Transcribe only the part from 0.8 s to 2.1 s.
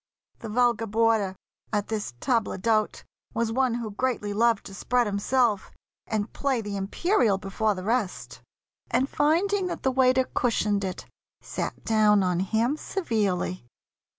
boarder at